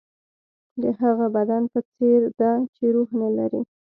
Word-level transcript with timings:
د 0.81 0.83
هغه 0.99 1.25
بدن 1.35 1.63
په 1.73 1.79
څېر 1.93 2.21
ده 2.39 2.51
چې 2.75 2.83
روح 2.95 3.09
نه 3.21 3.29
لري. 3.37 3.61